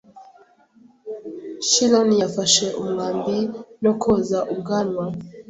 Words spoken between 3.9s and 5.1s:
koza ubwanwa